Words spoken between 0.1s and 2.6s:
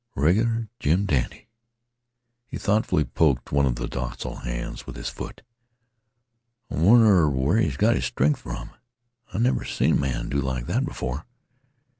"A reg'lar jim dandy." He